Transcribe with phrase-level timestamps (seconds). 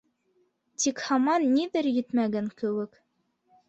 [0.85, 3.03] Тик һаман ниҙер етмәгән кеүек.